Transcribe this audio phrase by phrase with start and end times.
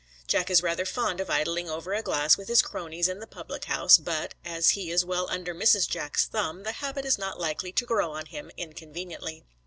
[0.25, 3.65] Jack is rather fond of idling over a glass with his cronies in the public
[3.65, 5.87] house, but, as he is well under Mrs.
[5.87, 9.43] Jack's thumb, the habit is not likely to grow on him inconveniently.